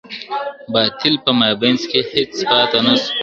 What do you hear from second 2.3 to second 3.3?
پاته نه سو.